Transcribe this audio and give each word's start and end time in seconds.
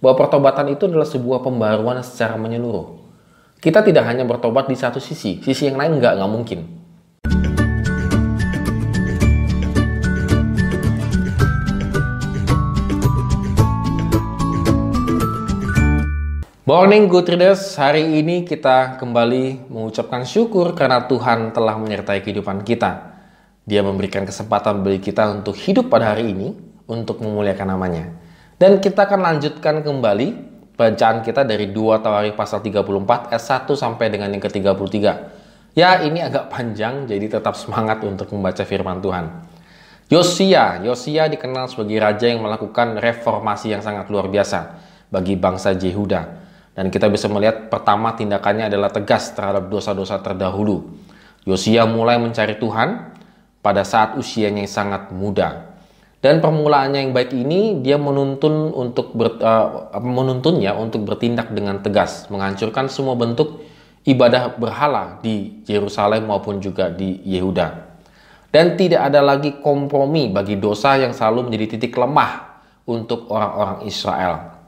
bahwa 0.00 0.16
pertobatan 0.16 0.72
itu 0.72 0.88
adalah 0.88 1.04
sebuah 1.04 1.44
pembaruan 1.44 2.00
secara 2.00 2.40
menyeluruh. 2.40 2.96
Kita 3.60 3.84
tidak 3.84 4.08
hanya 4.08 4.24
bertobat 4.24 4.64
di 4.64 4.72
satu 4.72 4.96
sisi, 4.96 5.44
sisi 5.44 5.68
yang 5.68 5.76
lain 5.76 6.00
nggak 6.00 6.16
nggak 6.16 6.32
mungkin. 6.32 6.60
Morning 16.64 17.10
Good 17.10 17.36
Readers, 17.36 17.76
hari 17.76 18.24
ini 18.24 18.48
kita 18.48 18.96
kembali 18.96 19.68
mengucapkan 19.68 20.24
syukur 20.24 20.72
karena 20.72 21.04
Tuhan 21.04 21.52
telah 21.52 21.76
menyertai 21.76 22.24
kehidupan 22.24 22.64
kita. 22.64 23.20
Dia 23.68 23.84
memberikan 23.84 24.24
kesempatan 24.24 24.80
bagi 24.80 25.02
kita 25.02 25.28
untuk 25.28 25.58
hidup 25.60 25.92
pada 25.92 26.16
hari 26.16 26.32
ini, 26.32 26.54
untuk 26.88 27.20
memuliakan 27.20 27.74
namanya. 27.76 28.19
Dan 28.60 28.76
kita 28.76 29.08
akan 29.08 29.24
lanjutkan 29.24 29.80
kembali 29.80 30.36
bacaan 30.76 31.24
kita 31.24 31.48
dari 31.48 31.72
2 31.72 32.04
Tawarikh 32.04 32.36
pasal 32.36 32.60
34 32.60 33.32
ayat 33.32 33.64
1 33.64 33.72
sampai 33.72 34.12
dengan 34.12 34.28
yang 34.28 34.42
ke-33. 34.44 34.96
Ya, 35.72 36.04
ini 36.04 36.20
agak 36.20 36.52
panjang 36.52 37.08
jadi 37.08 37.40
tetap 37.40 37.56
semangat 37.56 38.04
untuk 38.04 38.28
membaca 38.36 38.60
firman 38.68 39.00
Tuhan. 39.00 39.48
Yosia, 40.12 40.84
Yosia 40.84 41.32
dikenal 41.32 41.72
sebagai 41.72 42.04
raja 42.04 42.28
yang 42.28 42.44
melakukan 42.44 43.00
reformasi 43.00 43.72
yang 43.72 43.80
sangat 43.80 44.12
luar 44.12 44.28
biasa 44.28 44.76
bagi 45.08 45.40
bangsa 45.40 45.72
Yehuda. 45.72 46.20
Dan 46.76 46.92
kita 46.92 47.08
bisa 47.08 47.32
melihat 47.32 47.72
pertama 47.72 48.12
tindakannya 48.12 48.68
adalah 48.68 48.92
tegas 48.92 49.32
terhadap 49.32 49.72
dosa-dosa 49.72 50.20
terdahulu. 50.20 51.00
Yosia 51.48 51.88
mulai 51.88 52.20
mencari 52.20 52.60
Tuhan 52.60 53.08
pada 53.64 53.88
saat 53.88 54.20
usianya 54.20 54.60
yang 54.60 54.68
sangat 54.68 55.08
muda. 55.16 55.69
Dan 56.20 56.44
permulaannya 56.44 57.08
yang 57.08 57.12
baik 57.16 57.32
ini 57.32 57.80
dia 57.80 57.96
menuntun 57.96 58.76
untuk 58.76 59.16
ber, 59.16 59.40
uh, 59.40 59.88
menuntunnya 60.04 60.76
untuk 60.76 61.08
bertindak 61.08 61.48
dengan 61.56 61.80
tegas, 61.80 62.28
menghancurkan 62.28 62.92
semua 62.92 63.16
bentuk 63.16 63.64
ibadah 64.04 64.52
berhala 64.60 65.16
di 65.24 65.64
Yerusalem 65.64 66.28
maupun 66.28 66.60
juga 66.60 66.92
di 66.92 67.24
Yehuda. 67.24 67.88
Dan 68.52 68.76
tidak 68.76 69.08
ada 69.08 69.24
lagi 69.24 69.64
kompromi 69.64 70.28
bagi 70.28 70.60
dosa 70.60 71.00
yang 71.00 71.16
selalu 71.16 71.48
menjadi 71.48 71.80
titik 71.80 71.96
lemah 71.96 72.60
untuk 72.84 73.24
orang-orang 73.32 73.88
Israel. 73.88 74.60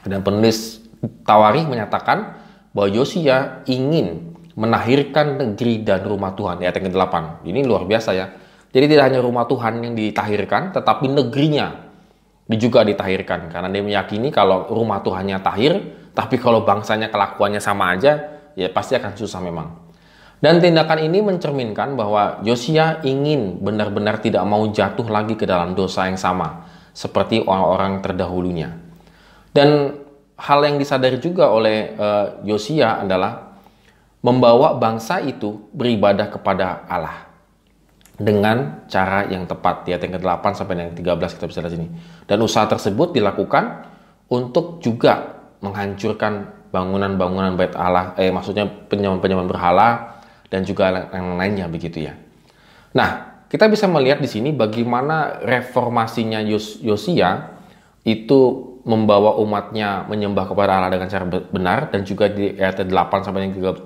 Dan 0.00 0.24
penulis 0.24 0.80
Tawarikh 1.28 1.68
menyatakan 1.68 2.40
bahwa 2.72 2.88
Yosia 2.88 3.66
ingin 3.68 4.32
menahirkan 4.56 5.36
negeri 5.36 5.84
dan 5.84 6.08
rumah 6.08 6.32
Tuhan. 6.32 6.64
Ayat 6.64 6.80
yang 6.80 6.88
ke-8. 6.88 7.44
Ini 7.44 7.60
luar 7.68 7.84
biasa 7.84 8.16
ya 8.16 8.45
jadi 8.76 8.92
tidak 8.92 9.04
hanya 9.08 9.20
rumah 9.24 9.48
Tuhan 9.48 9.80
yang 9.80 9.96
ditahirkan, 9.96 10.76
tetapi 10.76 11.08
negerinya 11.08 11.88
juga 12.60 12.84
ditahirkan. 12.84 13.48
Karena 13.48 13.72
dia 13.72 13.80
meyakini 13.80 14.28
kalau 14.28 14.68
rumah 14.68 15.00
Tuhannya 15.00 15.40
tahir, 15.40 15.80
tapi 16.12 16.36
kalau 16.36 16.60
bangsanya 16.60 17.08
kelakuannya 17.08 17.56
sama 17.56 17.96
aja, 17.96 18.36
ya 18.52 18.68
pasti 18.68 18.92
akan 19.00 19.16
susah 19.16 19.40
memang. 19.40 19.72
Dan 20.44 20.60
tindakan 20.60 21.08
ini 21.08 21.24
mencerminkan 21.24 21.96
bahwa 21.96 22.44
Yosia 22.44 23.00
ingin 23.00 23.64
benar-benar 23.64 24.20
tidak 24.20 24.44
mau 24.44 24.68
jatuh 24.68 25.08
lagi 25.08 25.40
ke 25.40 25.48
dalam 25.48 25.72
dosa 25.72 26.12
yang 26.12 26.20
sama, 26.20 26.68
seperti 26.92 27.48
orang-orang 27.48 28.04
terdahulunya. 28.04 28.76
Dan 29.56 29.96
hal 30.36 30.60
yang 30.68 30.76
disadari 30.76 31.16
juga 31.16 31.48
oleh 31.48 31.96
Yosia 32.44 33.00
uh, 33.00 33.08
adalah 33.08 33.56
membawa 34.20 34.76
bangsa 34.76 35.24
itu 35.24 35.64
beribadah 35.72 36.28
kepada 36.28 36.84
Allah 36.84 37.25
dengan 38.16 38.88
cara 38.88 39.28
yang 39.28 39.44
tepat 39.44 39.84
di 39.84 39.92
ayat 39.92 40.08
yang 40.08 40.16
ke-8 40.16 40.44
sampai 40.56 40.74
yang 40.80 40.90
ke-13 40.96 41.30
kita 41.36 41.46
bisa 41.48 41.58
lihat 41.60 41.72
sini. 41.76 41.88
Dan 42.24 42.40
usaha 42.40 42.64
tersebut 42.64 43.12
dilakukan 43.12 43.84
untuk 44.32 44.80
juga 44.80 45.44
menghancurkan 45.60 46.56
bangunan-bangunan 46.72 47.56
bait 47.56 47.72
Allah, 47.76 48.16
eh 48.16 48.32
maksudnya 48.32 48.66
penyembahan-penyembahan 48.66 49.48
berhala 49.48 49.88
dan 50.48 50.64
juga 50.64 51.08
yang 51.12 51.36
lainnya 51.36 51.68
begitu 51.68 52.04
ya. 52.08 52.16
Nah, 52.96 53.40
kita 53.46 53.68
bisa 53.70 53.86
melihat 53.86 54.18
di 54.18 54.28
sini 54.28 54.50
bagaimana 54.50 55.40
reformasinya 55.44 56.42
Yos 56.42 56.82
Yosia 56.82 57.54
itu 58.02 58.74
membawa 58.86 59.34
umatnya 59.42 60.06
menyembah 60.06 60.46
kepada 60.46 60.78
Allah 60.78 60.94
dengan 60.94 61.10
cara 61.10 61.26
benar 61.26 61.90
dan 61.90 62.06
juga 62.06 62.30
di 62.30 62.54
ayat 62.54 62.86
8 62.86 63.26
sampai 63.26 63.50
yang 63.50 63.54
13 63.58 63.82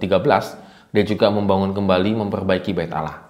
dia 0.90 1.04
juga 1.06 1.26
membangun 1.32 1.72
kembali 1.72 2.10
memperbaiki 2.26 2.76
bait 2.76 2.92
Allah. 2.92 3.29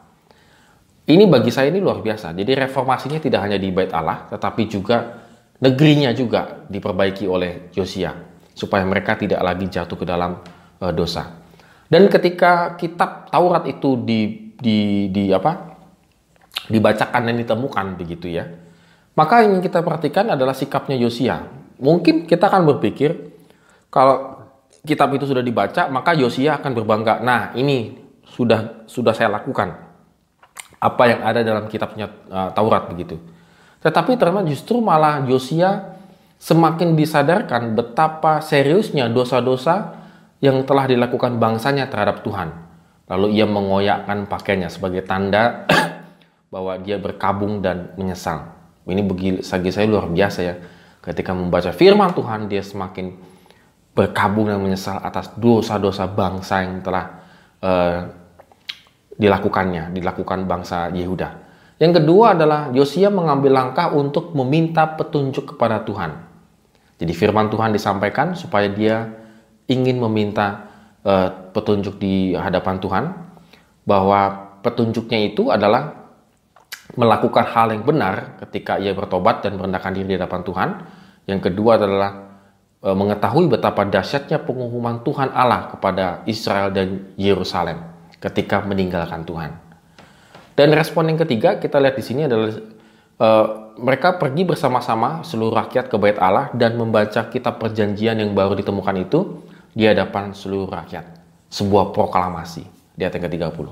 Ini 1.10 1.26
bagi 1.26 1.50
saya 1.50 1.75
ini 1.75 1.82
luar 1.82 1.98
biasa. 1.98 2.31
Jadi 2.31 2.54
reformasinya 2.54 3.19
tidak 3.19 3.43
hanya 3.43 3.59
di 3.59 3.75
bait 3.75 3.91
Allah, 3.91 4.31
tetapi 4.31 4.62
juga 4.71 5.26
negerinya 5.59 6.15
juga 6.15 6.62
diperbaiki 6.71 7.26
oleh 7.26 7.75
Yosia 7.75 8.15
supaya 8.54 8.87
mereka 8.87 9.19
tidak 9.19 9.43
lagi 9.43 9.66
jatuh 9.66 9.98
ke 9.98 10.06
dalam 10.06 10.38
uh, 10.78 10.93
dosa. 10.94 11.43
Dan 11.91 12.06
ketika 12.06 12.78
kitab 12.78 13.26
Taurat 13.26 13.66
itu 13.66 13.98
di, 14.06 14.54
di, 14.54 15.10
di 15.10 15.34
apa 15.34 15.75
dibacakan 16.71 17.27
dan 17.27 17.37
ditemukan 17.42 17.87
begitu 17.98 18.31
ya, 18.31 18.47
maka 19.19 19.42
yang 19.42 19.59
kita 19.59 19.82
perhatikan 19.82 20.31
adalah 20.31 20.54
sikapnya 20.54 20.94
Yosia. 20.94 21.42
Mungkin 21.82 22.31
kita 22.31 22.47
akan 22.47 22.71
berpikir 22.71 23.34
kalau 23.91 24.47
kitab 24.87 25.10
itu 25.19 25.27
sudah 25.27 25.42
dibaca, 25.42 25.91
maka 25.91 26.15
Yosia 26.15 26.62
akan 26.62 26.71
berbangga. 26.71 27.19
Nah, 27.19 27.50
ini 27.59 27.98
sudah 28.31 28.87
sudah 28.87 29.10
saya 29.10 29.34
lakukan 29.34 29.90
apa 30.81 31.03
yang 31.05 31.21
ada 31.21 31.41
dalam 31.45 31.69
kitabnya 31.69 32.09
uh, 32.33 32.51
Taurat 32.57 32.89
begitu. 32.89 33.21
Tetapi 33.85 34.17
ternyata 34.17 34.49
justru 34.49 34.81
malah 34.81 35.21
Yosia 35.29 36.01
semakin 36.41 36.97
disadarkan 36.97 37.77
betapa 37.77 38.41
seriusnya 38.41 39.13
dosa-dosa 39.13 40.01
yang 40.41 40.65
telah 40.65 40.89
dilakukan 40.89 41.37
bangsanya 41.37 41.93
terhadap 41.93 42.25
Tuhan. 42.25 42.49
Lalu 43.13 43.37
ia 43.37 43.45
mengoyakkan 43.45 44.25
pakaiannya 44.25 44.73
sebagai 44.73 45.05
tanda 45.05 45.69
bahwa 46.53 46.81
dia 46.81 46.97
berkabung 46.97 47.61
dan 47.61 47.93
menyesal. 48.01 48.57
Ini 48.89 49.05
bagi 49.05 49.31
saya 49.45 49.85
luar 49.85 50.09
biasa 50.09 50.41
ya. 50.41 50.55
Ketika 51.01 51.37
membaca 51.37 51.73
firman 51.77 52.13
Tuhan 52.17 52.49
dia 52.49 52.65
semakin 52.65 53.13
berkabung 53.93 54.49
dan 54.49 54.61
menyesal 54.61 55.01
atas 55.01 55.33
dosa-dosa 55.37 56.09
bangsa 56.09 56.65
yang 56.65 56.81
telah 56.81 57.05
uh, 57.61 58.20
dilakukannya, 59.21 59.93
dilakukan 59.93 60.49
bangsa 60.49 60.89
Yehuda. 60.97 61.53
Yang 61.77 62.01
kedua 62.01 62.33
adalah 62.33 62.73
Yosia 62.73 63.13
mengambil 63.13 63.53
langkah 63.53 63.93
untuk 63.93 64.33
meminta 64.33 64.89
petunjuk 64.97 65.57
kepada 65.57 65.85
Tuhan. 65.85 66.17
Jadi 66.97 67.13
firman 67.13 67.49
Tuhan 67.53 67.73
disampaikan 67.73 68.33
supaya 68.37 68.69
dia 68.69 69.09
ingin 69.69 70.01
meminta 70.01 70.69
uh, 71.05 71.53
petunjuk 71.53 71.97
di 71.97 72.37
hadapan 72.37 72.77
Tuhan 72.81 73.05
bahwa 73.89 74.53
petunjuknya 74.61 75.33
itu 75.33 75.49
adalah 75.49 75.97
melakukan 77.01 77.49
hal 77.49 77.73
yang 77.73 77.85
benar 77.87 78.37
ketika 78.45 78.77
ia 78.77 78.93
bertobat 78.93 79.41
dan 79.41 79.57
merendahkan 79.57 79.97
diri 79.97 80.17
di 80.17 80.17
hadapan 80.21 80.41
Tuhan. 80.45 80.69
Yang 81.25 81.41
kedua 81.49 81.81
adalah 81.81 82.11
uh, 82.85 82.93
mengetahui 82.93 83.49
betapa 83.49 83.89
dahsyatnya 83.89 84.45
penghukuman 84.45 85.01
Tuhan 85.01 85.33
Allah 85.33 85.73
kepada 85.73 86.21
Israel 86.29 86.69
dan 86.69 87.17
Yerusalem 87.17 87.90
ketika 88.21 88.63
meninggalkan 88.63 89.25
Tuhan. 89.25 89.57
Dan 90.55 90.77
respon 90.77 91.09
yang 91.09 91.17
ketiga 91.17 91.57
kita 91.57 91.81
lihat 91.81 91.97
di 91.97 92.05
sini 92.05 92.29
adalah 92.29 92.53
uh, 93.17 93.47
mereka 93.81 94.21
pergi 94.21 94.45
bersama-sama 94.45 95.25
seluruh 95.25 95.57
rakyat 95.57 95.89
ke 95.89 95.97
bait 95.97 96.21
Allah 96.21 96.53
dan 96.53 96.77
membaca 96.77 97.33
kitab 97.33 97.57
perjanjian 97.57 98.21
yang 98.21 98.37
baru 98.37 98.53
ditemukan 98.61 98.97
itu 99.01 99.41
di 99.73 99.89
hadapan 99.89 100.37
seluruh 100.37 100.69
rakyat. 100.69 101.17
Sebuah 101.51 101.97
proklamasi 101.97 102.63
di 102.95 103.03
ayat 103.03 103.17
yang 103.17 103.25
ke-30. 103.27 103.67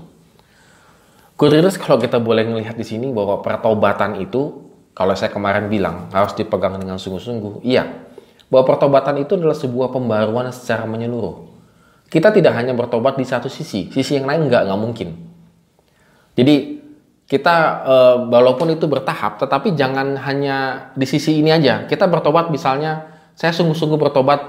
Kuriris 1.39 1.79
kalau 1.79 2.03
kita 2.03 2.19
boleh 2.19 2.43
melihat 2.49 2.75
di 2.75 2.83
sini 2.83 3.15
bahwa 3.15 3.39
pertobatan 3.39 4.19
itu 4.19 4.67
kalau 4.99 5.15
saya 5.15 5.31
kemarin 5.31 5.71
bilang 5.71 6.11
harus 6.11 6.35
dipegang 6.35 6.75
dengan 6.75 6.99
sungguh-sungguh, 6.99 7.63
iya. 7.63 7.87
Bahwa 8.51 8.75
pertobatan 8.75 9.23
itu 9.23 9.39
adalah 9.39 9.55
sebuah 9.55 9.94
pembaruan 9.94 10.51
secara 10.51 10.89
menyeluruh. 10.91 11.47
Kita 12.08 12.32
tidak 12.32 12.56
hanya 12.56 12.72
bertobat 12.72 13.20
di 13.20 13.25
satu 13.28 13.52
sisi, 13.52 13.93
sisi 13.93 14.16
yang 14.16 14.25
lain 14.25 14.49
nggak 14.49 14.64
nggak 14.64 14.81
mungkin. 14.81 15.08
Jadi 16.32 16.56
kita 17.28 17.56
e, 17.84 17.94
walaupun 18.32 18.72
itu 18.72 18.88
bertahap, 18.88 19.37
tetapi 19.37 19.76
jangan 19.76 20.16
hanya 20.16 20.88
di 20.96 21.05
sisi 21.05 21.44
ini 21.44 21.52
aja. 21.52 21.84
Kita 21.84 22.08
bertobat 22.08 22.49
misalnya, 22.49 23.12
saya 23.37 23.52
sungguh-sungguh 23.52 24.00
bertobat 24.00 24.40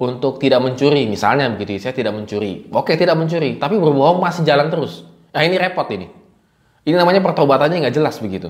untuk 0.00 0.40
tidak 0.40 0.64
mencuri, 0.64 1.04
misalnya 1.04 1.52
begitu. 1.52 1.76
Saya 1.84 1.92
tidak 1.92 2.16
mencuri, 2.16 2.72
oke 2.72 2.96
tidak 2.96 3.20
mencuri, 3.20 3.60
tapi 3.60 3.76
berbohong 3.76 4.24
masih 4.24 4.40
jalan 4.48 4.72
terus. 4.72 5.04
Nah 5.36 5.44
ini 5.44 5.60
repot 5.60 5.84
ini. 5.92 6.08
Ini 6.88 6.96
namanya 6.96 7.20
pertobatannya 7.20 7.84
nggak 7.84 7.96
jelas 8.00 8.16
begitu. 8.16 8.48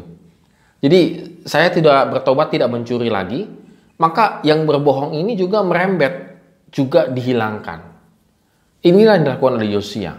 Jadi 0.78 1.00
saya 1.42 1.74
tidak 1.74 2.14
bertobat 2.14 2.54
tidak 2.54 2.70
mencuri 2.70 3.10
lagi, 3.10 3.50
maka 3.98 4.44
yang 4.46 4.62
berbohong 4.68 5.16
ini 5.16 5.34
juga 5.34 5.66
merembet, 5.66 6.38
juga 6.70 7.10
dihilangkan. 7.10 7.94
Inilah 8.84 9.16
yang 9.16 9.25
dilakukan 9.25 9.56
oleh 9.56 9.72
Yosia. 9.72 10.12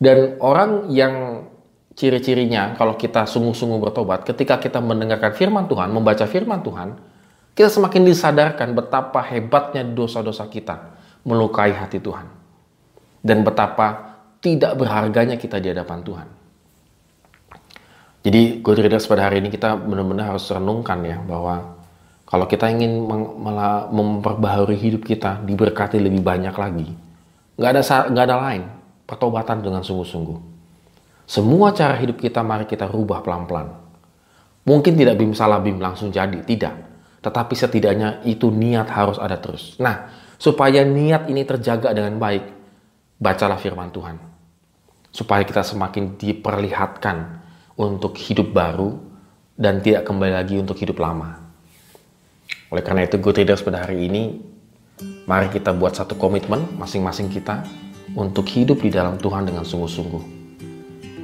Dan 0.00 0.40
orang 0.40 0.88
yang 0.88 1.46
ciri-cirinya 1.92 2.72
kalau 2.74 2.96
kita 2.96 3.28
sungguh-sungguh 3.28 3.78
bertobat, 3.78 4.24
ketika 4.24 4.56
kita 4.56 4.80
mendengarkan 4.80 5.36
firman 5.36 5.68
Tuhan, 5.68 5.92
membaca 5.92 6.24
firman 6.24 6.64
Tuhan, 6.64 6.96
kita 7.52 7.68
semakin 7.68 8.08
disadarkan 8.08 8.72
betapa 8.72 9.20
hebatnya 9.28 9.84
dosa-dosa 9.84 10.48
kita 10.48 10.96
melukai 11.28 11.76
hati 11.76 12.00
Tuhan. 12.00 12.26
Dan 13.22 13.44
betapa 13.44 14.18
tidak 14.42 14.74
berharganya 14.74 15.38
kita 15.38 15.62
di 15.62 15.70
hadapan 15.70 16.00
Tuhan. 16.02 16.28
Jadi 18.22 18.62
good 18.64 18.78
readers 18.80 19.06
pada 19.06 19.28
hari 19.28 19.42
ini 19.44 19.50
kita 19.50 19.76
benar-benar 19.76 20.34
harus 20.34 20.46
renungkan 20.50 20.98
ya 21.02 21.18
bahwa 21.22 21.78
kalau 22.26 22.48
kita 22.48 22.70
ingin 22.70 23.04
memperbaharui 23.92 24.78
hidup 24.78 25.04
kita, 25.04 25.42
diberkati 25.44 26.00
lebih 26.00 26.24
banyak 26.24 26.54
lagi, 26.56 26.88
nggak 27.62 27.78
ada 27.78 27.82
nggak 28.10 28.26
ada 28.26 28.36
lain 28.42 28.62
pertobatan 29.06 29.62
dengan 29.62 29.86
sungguh-sungguh. 29.86 30.50
Semua 31.30 31.70
cara 31.70 31.94
hidup 31.94 32.18
kita 32.18 32.42
mari 32.42 32.66
kita 32.66 32.90
rubah 32.90 33.22
pelan-pelan. 33.22 33.70
Mungkin 34.66 34.98
tidak 34.98 35.14
bim 35.14 35.30
salah 35.30 35.62
bim 35.62 35.78
langsung 35.78 36.10
jadi, 36.10 36.42
tidak. 36.42 36.74
Tetapi 37.22 37.54
setidaknya 37.54 38.26
itu 38.26 38.50
niat 38.50 38.90
harus 38.90 39.14
ada 39.22 39.38
terus. 39.38 39.78
Nah, 39.78 40.10
supaya 40.34 40.82
niat 40.82 41.30
ini 41.30 41.46
terjaga 41.46 41.94
dengan 41.94 42.18
baik, 42.18 42.42
bacalah 43.22 43.62
firman 43.62 43.94
Tuhan. 43.94 44.18
Supaya 45.14 45.46
kita 45.46 45.62
semakin 45.62 46.18
diperlihatkan 46.18 47.16
untuk 47.78 48.18
hidup 48.18 48.50
baru 48.50 48.98
dan 49.54 49.78
tidak 49.78 50.02
kembali 50.02 50.34
lagi 50.34 50.58
untuk 50.58 50.74
hidup 50.82 50.98
lama. 50.98 51.38
Oleh 52.74 52.82
karena 52.82 53.06
itu, 53.06 53.22
Good 53.22 53.38
Readers 53.38 53.62
pada 53.62 53.86
hari 53.86 54.10
ini, 54.10 54.51
mari 55.24 55.48
kita 55.48 55.72
buat 55.72 55.96
satu 55.96 56.18
komitmen 56.18 56.76
masing-masing 56.76 57.32
kita 57.32 57.64
untuk 58.12 58.44
hidup 58.50 58.84
di 58.84 58.92
dalam 58.92 59.16
Tuhan 59.16 59.48
dengan 59.48 59.64
sungguh-sungguh. 59.64 60.22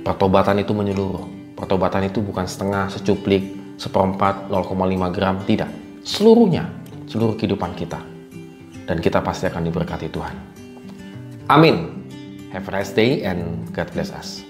Pertobatan 0.07 0.63
itu 0.63 0.73
menyeluruh. 0.73 1.53
Pertobatan 1.53 2.09
itu 2.09 2.25
bukan 2.25 2.49
setengah, 2.49 2.89
secuplik, 2.89 3.45
seperempat, 3.77 4.49
0,5 4.49 5.13
gram, 5.13 5.37
tidak. 5.45 5.69
Seluruhnya, 6.01 6.65
seluruh 7.05 7.37
kehidupan 7.37 7.77
kita. 7.77 8.01
Dan 8.89 9.05
kita 9.05 9.21
pasti 9.21 9.51
akan 9.51 9.69
diberkati 9.69 10.09
Tuhan. 10.09 10.35
Amin. 11.53 12.01
Have 12.49 12.65
a 12.69 12.73
nice 12.73 12.97
day 12.97 13.21
and 13.29 13.69
God 13.77 13.93
bless 13.93 14.09
us. 14.09 14.48